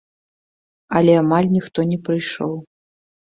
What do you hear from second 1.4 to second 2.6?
ніхто не прыйшоў.